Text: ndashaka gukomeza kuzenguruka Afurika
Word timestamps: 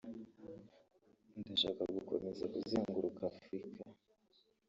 ndashaka 1.39 1.81
gukomeza 1.95 2.43
kuzenguruka 2.53 3.21
Afurika 3.37 3.85